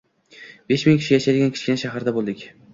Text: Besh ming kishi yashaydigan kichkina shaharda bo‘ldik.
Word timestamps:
Besh 0.73 0.87
ming 0.87 0.97
kishi 1.03 1.15
yashaydigan 1.17 1.55
kichkina 1.59 1.85
shaharda 1.85 2.19
bo‘ldik. 2.19 2.47